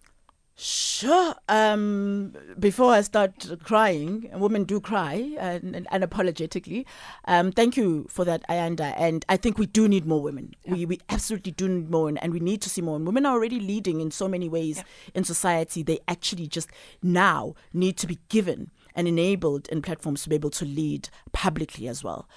[0.57, 1.35] Sure.
[1.49, 6.85] Um, before I start crying, women do cry and, and unapologetically.
[7.25, 8.93] Um, thank you for that, Ayanda.
[8.97, 10.55] And I think we do need more women.
[10.63, 10.73] Yeah.
[10.73, 12.93] We, we absolutely do need more, and we need to see more.
[12.93, 13.07] women.
[13.07, 14.83] women are already leading in so many ways yeah.
[15.13, 15.83] in society.
[15.83, 16.69] They actually just
[17.03, 21.89] now need to be given and enabled in platforms to be able to lead publicly
[21.89, 22.29] as well.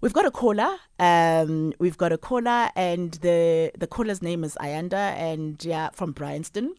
[0.00, 0.76] We've got a caller.
[1.00, 6.12] Um, we've got a caller, and the the caller's name is Ayanda, and yeah, from
[6.12, 6.74] Bryanston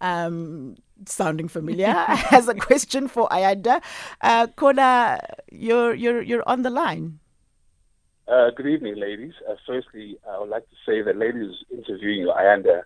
[0.00, 3.82] um, sounding familiar, has a question for Ayanda.
[4.20, 7.20] Uh, Kola, you're, you're, you're on the line.
[8.26, 9.32] Uh, good evening, ladies.
[9.48, 12.82] Uh, firstly, I would like to say that ladies interviewing you, Ayanda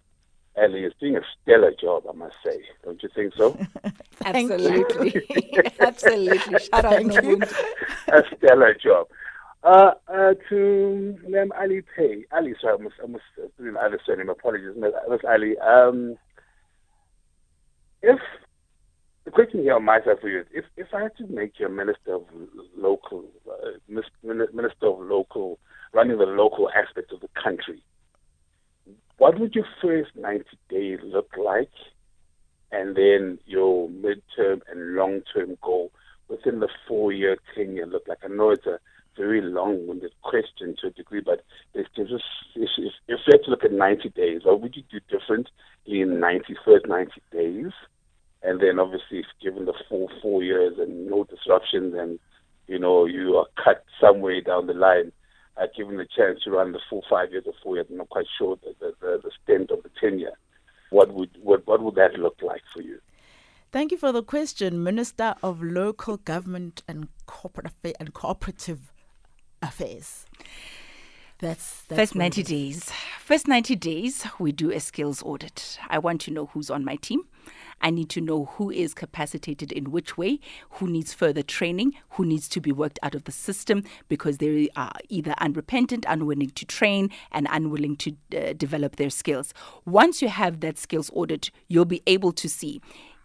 [0.56, 2.62] Allie, is doing a stellar job, I must say.
[2.84, 3.58] Don't you think so?
[4.24, 5.14] Absolutely.
[5.80, 6.58] Absolutely.
[6.60, 7.02] Shout out,
[8.12, 9.08] A stellar job.
[9.64, 12.24] Uh, uh, to Lem Ali Pay.
[12.32, 14.28] Ali, sorry, I must, I must do an other surname.
[14.28, 15.58] Apologies, Miss Allie.
[15.58, 16.16] Um,
[18.02, 18.18] if
[19.24, 21.58] the question here on my side for you is if, if I had to make
[21.58, 22.24] you a minister of
[22.76, 25.58] local, uh, minister of local,
[25.92, 27.82] running the local aspect of the country,
[29.18, 31.70] what would your first 90 days look like?
[32.72, 35.92] And then your midterm and long term goal
[36.28, 38.18] within the four year, 10 year look like?
[38.24, 38.80] I know it's a
[39.16, 41.44] very long winded question to a degree, but
[41.74, 42.08] if, if,
[42.56, 42.68] if
[43.08, 45.48] you had to look at 90 days, what would you do different
[45.86, 47.72] in 90, first 90 days?
[48.42, 52.18] and then obviously if given the full four years and no disruptions and
[52.66, 55.12] you know you are cut some way down the line
[55.56, 58.08] uh, given the chance to run the full five years or four years I'm not
[58.08, 60.36] quite sure the, the, the, the stint of the tenure
[60.90, 62.98] what would what, what would that look like for you
[63.70, 68.91] Thank you for the question, Minister of Local Government and Corporate Affa- and Cooperative
[69.62, 70.26] Affairs.
[71.38, 72.90] That's, that's first 90 days.
[73.18, 75.76] First 90 days, we do a skills audit.
[75.88, 77.22] I want to know who's on my team.
[77.80, 80.38] I need to know who is capacitated in which way,
[80.70, 84.68] who needs further training, who needs to be worked out of the system because they
[84.76, 89.52] are either unrepentant, unwilling to train, and unwilling to uh, develop their skills.
[89.84, 92.80] Once you have that skills audit, you'll be able to see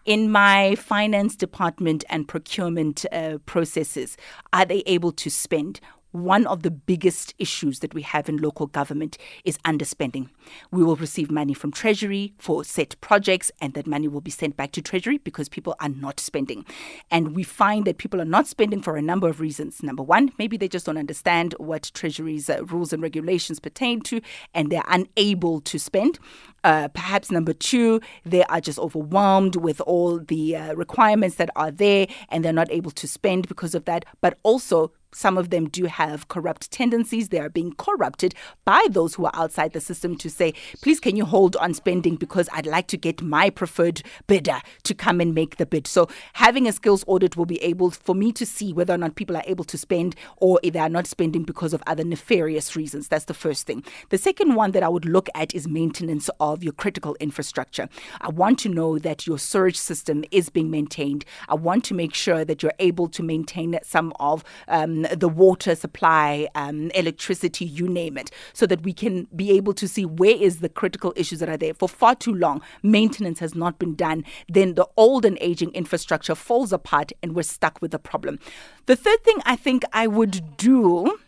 [0.05, 4.15] in my finance department and procurement uh, processes,
[4.53, 5.81] are they able to spend?
[6.11, 10.29] One of the biggest issues that we have in local government is underspending.
[10.71, 14.57] We will receive money from Treasury for set projects, and that money will be sent
[14.57, 16.65] back to Treasury because people are not spending.
[17.11, 19.83] And we find that people are not spending for a number of reasons.
[19.83, 24.21] Number one, maybe they just don't understand what Treasury's uh, rules and regulations pertain to,
[24.53, 26.19] and they're unable to spend.
[26.63, 31.71] Uh, perhaps number two, they are just overwhelmed with all the uh, requirements that are
[31.71, 34.03] there and they're not able to spend because of that.
[34.21, 37.29] But also, some of them do have corrupt tendencies.
[37.29, 41.15] They are being corrupted by those who are outside the system to say, please, can
[41.15, 45.33] you hold on spending because I'd like to get my preferred bidder to come and
[45.33, 45.87] make the bid.
[45.87, 49.15] So having a skills audit will be able for me to see whether or not
[49.15, 52.75] people are able to spend or if they are not spending because of other nefarious
[52.75, 53.07] reasons.
[53.07, 53.83] That's the first thing.
[54.09, 57.89] The second one that I would look at is maintenance of your critical infrastructure.
[58.21, 61.25] I want to know that your surge system is being maintained.
[61.47, 65.75] I want to make sure that you're able to maintain some of um, the water
[65.75, 70.35] supply, um, electricity, you name it, so that we can be able to see where
[70.35, 71.73] is the critical issues that are there.
[71.73, 74.23] For far too long, maintenance has not been done.
[74.47, 78.39] Then the old and aging infrastructure falls apart, and we're stuck with the problem.
[78.85, 81.19] The third thing I think I would do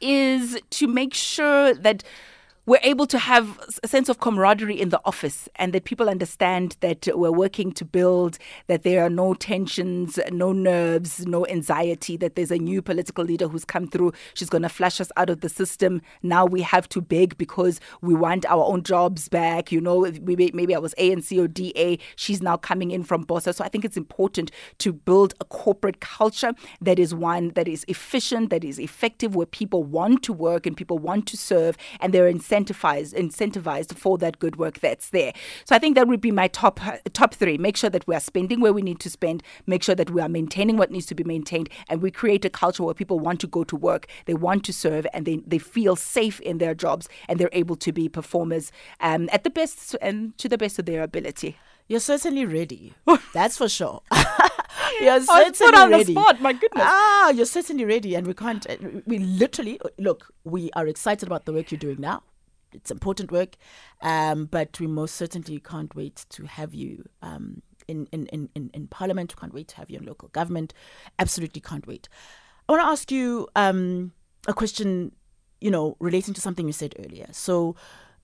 [0.00, 2.04] is to make sure that
[2.68, 6.76] we're able to have a sense of camaraderie in the office and that people understand
[6.80, 12.36] that we're working to build, that there are no tensions, no nerves, no anxiety, that
[12.36, 14.12] there's a new political leader who's come through.
[14.34, 16.02] She's going to flush us out of the system.
[16.22, 19.72] Now we have to beg because we want our own jobs back.
[19.72, 21.98] You know, maybe I was ANC or DA.
[22.16, 23.54] She's now coming in from BOSA.
[23.54, 26.52] So I think it's important to build a corporate culture
[26.82, 30.76] that is one that is efficient, that is effective, where people want to work and
[30.76, 35.32] people want to serve and they're incentivized incentivized incentivized for that good work that's there.
[35.64, 36.80] So I think that would be my top
[37.12, 37.58] top three.
[37.58, 39.42] Make sure that we are spending where we need to spend.
[39.66, 42.50] Make sure that we are maintaining what needs to be maintained, and we create a
[42.50, 45.58] culture where people want to go to work, they want to serve, and they they
[45.58, 49.96] feel safe in their jobs, and they're able to be performers um, at the best
[50.00, 51.56] and to the best of their ability.
[51.86, 52.94] You're certainly ready.
[53.32, 54.02] That's for sure.
[55.00, 56.04] you're certainly put on ready.
[56.04, 56.40] the spot.
[56.42, 56.84] My goodness.
[56.86, 58.66] Ah, you're certainly ready, and we can't.
[59.06, 60.34] We literally look.
[60.44, 62.22] We are excited about the work you're doing now
[62.72, 63.56] it's important work,
[64.02, 68.86] um, but we most certainly can't wait to have you um, in, in, in, in
[68.88, 69.34] Parliament.
[69.34, 70.74] We can't wait to have you in local government.
[71.18, 72.08] Absolutely can't wait.
[72.68, 74.12] I want to ask you um,
[74.46, 75.12] a question,
[75.60, 77.28] you know, relating to something you said earlier.
[77.32, 77.76] So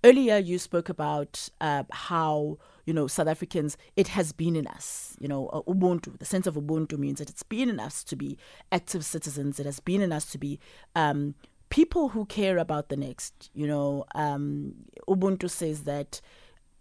[0.04, 5.16] earlier you spoke about uh, how you know South Africans it has been in us
[5.18, 8.14] you know uh, ubuntu the sense of ubuntu means that it's been in us to
[8.14, 8.36] be
[8.70, 10.60] active citizens it has been in us to be
[10.94, 11.34] um,
[11.74, 13.50] people who care about the next.
[13.52, 14.74] You know, um,
[15.08, 16.20] Ubuntu says that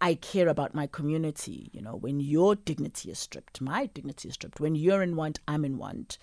[0.00, 1.68] I care about my community.
[1.72, 4.60] You know, when your dignity is stripped, my dignity is stripped.
[4.60, 6.16] When you're in want, I'm in want.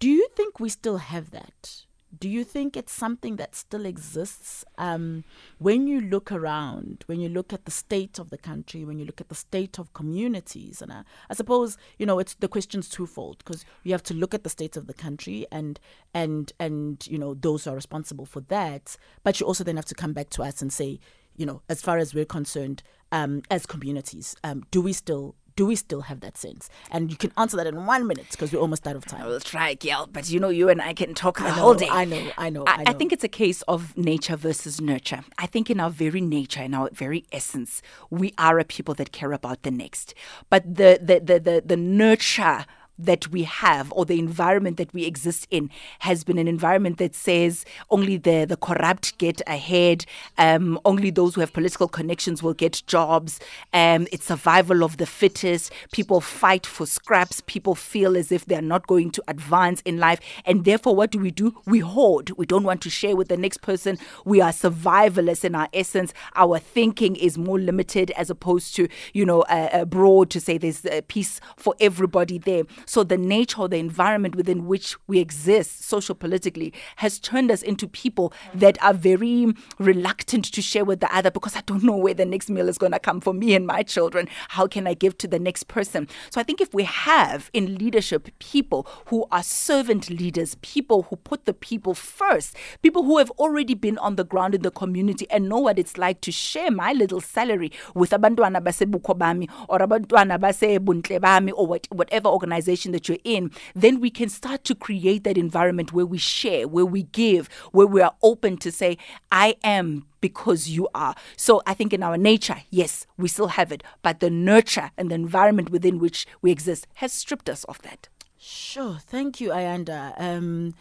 [0.00, 1.82] Do you think we still have that?
[2.18, 5.24] Do you think it's something that still exists um,
[5.58, 9.04] when you look around, when you look at the state of the country, when you
[9.04, 10.82] look at the state of communities?
[10.82, 14.34] And I, I suppose you know it's the question's twofold because you have to look
[14.34, 15.80] at the state of the country and
[16.12, 19.84] and and you know those who are responsible for that, but you also then have
[19.86, 21.00] to come back to us and say,
[21.36, 25.66] you know, as far as we're concerned, um, as communities, um, do we still do
[25.66, 26.68] we still have that sense?
[26.90, 29.22] And you can answer that in one minute because we're almost out of time.
[29.22, 31.88] I will try, Gail, but you know, you and I can talk the whole day.
[31.90, 32.84] I know, I know, I, I know.
[32.86, 35.24] I think it's a case of nature versus nurture.
[35.38, 39.12] I think in our very nature, in our very essence, we are a people that
[39.12, 40.14] care about the next.
[40.50, 42.66] But the the the the, the nurture
[42.98, 45.70] that we have or the environment that we exist in
[46.00, 50.04] has been an environment that says only the, the corrupt get ahead,
[50.38, 53.40] um, only those who have political connections will get jobs,
[53.72, 58.62] um, it's survival of the fittest, people fight for scraps, people feel as if they're
[58.62, 60.20] not going to advance in life.
[60.44, 61.54] And therefore, what do we do?
[61.66, 62.30] We hoard.
[62.36, 63.98] We don't want to share with the next person.
[64.24, 66.12] We are survivalists in our essence.
[66.34, 70.84] Our thinking is more limited as opposed to, you know, uh, broad to say there's
[70.86, 72.62] a piece for everybody there.
[72.86, 77.62] So the nature or the environment within which we exist, social politically, has turned us
[77.62, 79.46] into people that are very
[79.78, 82.78] reluctant to share with the other because I don't know where the next meal is
[82.78, 84.28] going to come for me and my children.
[84.48, 86.08] How can I give to the next person?
[86.30, 91.16] So I think if we have in leadership people who are servant leaders, people who
[91.16, 95.26] put the people first, people who have already been on the ground in the community
[95.30, 99.78] and know what it's like to share my little salary with abantwana basebukho bami or
[99.78, 104.74] abantwana basebuntle bami or whatever organization organization that you're in, then we can start to
[104.74, 108.96] create that environment where we share, where we give, where we are open to say,
[109.30, 111.14] I am because you are.
[111.36, 115.10] So I think in our nature, yes, we still have it, but the nurture and
[115.10, 118.08] the environment within which we exist has stripped us of that.
[118.38, 118.98] Sure.
[119.00, 120.14] Thank you, Ayanda.
[120.18, 120.74] Um,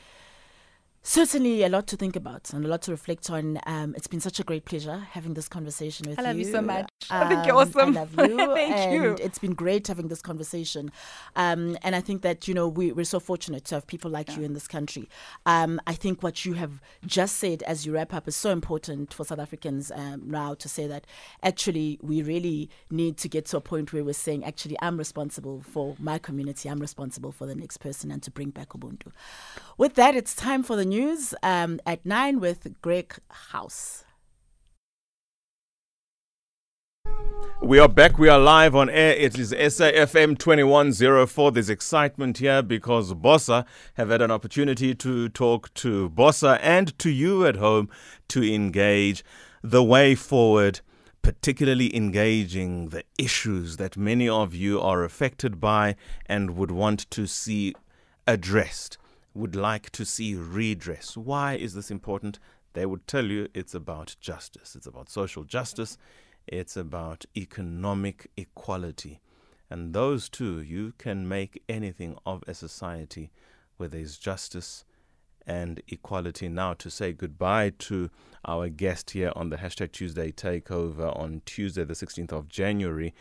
[1.04, 3.60] Certainly, a lot to think about and a lot to reflect on.
[3.66, 6.24] Um, it's been such a great pleasure having this conversation with you.
[6.24, 6.92] I love you, you so much.
[7.10, 7.98] Um, I think you're awesome.
[7.98, 8.38] I love you.
[8.54, 9.18] Thank and you.
[9.20, 10.92] It's been great having this conversation.
[11.36, 14.30] Um, and I think that, you know, we, we're so fortunate to have people like
[14.30, 14.38] yeah.
[14.38, 15.10] you in this country.
[15.48, 19.12] Um, I think what you have just said as you wrap up is so important
[19.12, 21.08] for South Africans um, now to say that
[21.42, 25.64] actually we really need to get to a point where we're saying, actually, I'm responsible
[25.64, 29.12] for my community, I'm responsible for the next person, and to bring back Ubuntu.
[29.80, 34.04] With that, it's time for the news um, at 9 with Greg House.
[37.62, 38.18] We are back.
[38.18, 39.14] We are live on air.
[39.16, 41.52] It is SAFM 2104.
[41.54, 47.10] There's excitement here because BOSA have had an opportunity to talk to BOSA and to
[47.10, 47.90] you at home
[48.28, 49.24] to engage
[49.64, 50.82] the way forward,
[51.22, 57.26] particularly engaging the issues that many of you are affected by and would want to
[57.28, 57.76] see
[58.28, 58.98] addressed
[59.34, 61.16] would like to see redress.
[61.16, 62.40] Why is this important?
[62.74, 65.98] They would tell you it's about justice, it's about social justice,
[66.48, 69.22] it's about economic equality.
[69.70, 73.32] And those two, you can make anything of a society
[73.78, 74.84] where there's justice
[75.48, 76.50] and equality.
[76.50, 78.10] Now, to say goodbye to
[78.46, 83.14] our guest here on the hashtag Tuesday Takeover on Tuesday, the 16th of January.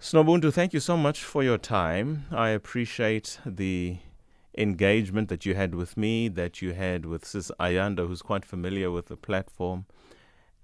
[0.00, 2.24] Snobuntu, thank you so much for your time.
[2.30, 3.98] I appreciate the
[4.60, 8.90] engagement that you had with me, that you had with Sis Ayanda, who's quite familiar
[8.90, 9.86] with the platform.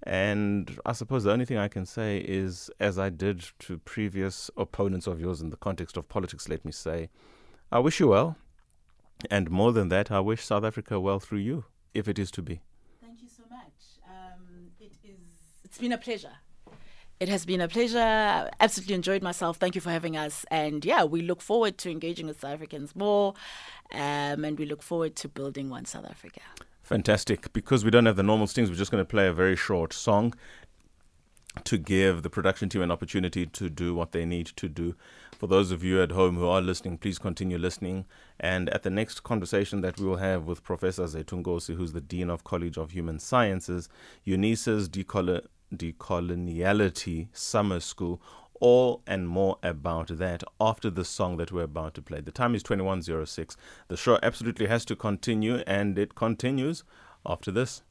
[0.02, 4.50] And I suppose the only thing I can say is, as I did to previous
[4.56, 7.08] opponents of yours in the context of politics, let me say,
[7.72, 8.36] I wish you well.
[9.30, 12.42] And more than that, I wish South Africa well through you, if it is to
[12.42, 12.60] be.
[13.00, 14.02] Thank you so much.
[14.06, 15.16] Um, it is.
[15.64, 16.36] It's been a pleasure.
[17.18, 18.50] It has been a pleasure.
[18.60, 19.56] Absolutely enjoyed myself.
[19.56, 20.44] Thank you for having us.
[20.50, 23.32] And yeah, we look forward to engaging with South Africans more,
[23.92, 26.40] um, and we look forward to building one South Africa.
[26.82, 27.52] Fantastic.
[27.52, 29.92] Because we don't have the normal stings, we're just going to play a very short
[29.92, 30.34] song
[31.64, 34.94] to give the production team an opportunity to do what they need to do.
[35.38, 38.04] For those of you at home who are listening, please continue listening.
[38.38, 42.28] And at the next conversation that we will have with Professor Zethu who's the Dean
[42.28, 43.88] of College of Human Sciences,
[44.26, 48.20] UNISA's Decol- Decoloniality Summer School,
[48.60, 52.20] all and more about that after the song that we're about to play.
[52.20, 53.56] The time is 2106.
[53.88, 56.84] The show absolutely has to continue, and it continues
[57.24, 57.82] after this.